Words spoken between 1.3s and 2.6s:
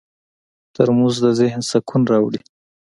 ذهن سکون راوړي.